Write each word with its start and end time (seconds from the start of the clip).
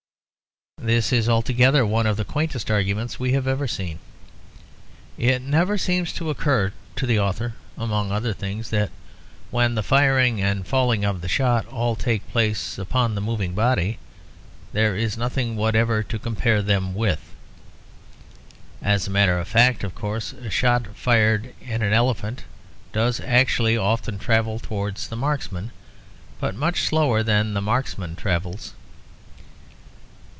This 0.83 1.13
is 1.13 1.29
altogether 1.29 1.85
one 1.85 2.07
of 2.07 2.17
the 2.17 2.25
quaintest 2.25 2.71
arguments 2.71 3.19
we 3.19 3.33
have 3.33 3.45
ever 3.45 3.67
seen. 3.67 3.99
It 5.15 5.39
never 5.43 5.77
seems 5.77 6.11
to 6.13 6.31
occur 6.31 6.73
to 6.95 7.05
the 7.05 7.19
author, 7.19 7.53
among 7.77 8.11
other 8.11 8.33
things, 8.33 8.71
that 8.71 8.89
when 9.51 9.75
the 9.75 9.83
firing 9.83 10.41
and 10.41 10.65
falling 10.65 11.05
of 11.05 11.21
the 11.21 11.27
shot 11.29 11.67
all 11.67 11.95
take 11.95 12.27
place 12.31 12.79
upon 12.79 13.13
the 13.13 13.21
moving 13.21 13.53
body, 13.53 13.99
there 14.73 14.95
is 14.95 15.15
nothing 15.19 15.55
whatever 15.55 16.01
to 16.01 16.17
compare 16.17 16.63
them 16.63 16.95
with. 16.95 17.35
As 18.81 19.05
a 19.05 19.11
matter 19.11 19.37
of 19.37 19.47
fact, 19.47 19.83
of 19.83 19.93
course, 19.93 20.33
a 20.33 20.49
shot 20.49 20.87
fired 20.95 21.53
at 21.69 21.83
an 21.83 21.93
elephant 21.93 22.43
does 22.91 23.19
actually 23.19 23.77
often 23.77 24.17
travel 24.17 24.57
towards 24.57 25.09
the 25.09 25.15
marksman, 25.15 25.69
but 26.39 26.55
much 26.55 26.81
slower 26.85 27.21
than 27.21 27.53
the 27.53 27.61
marksman 27.61 28.15
travels. 28.15 28.73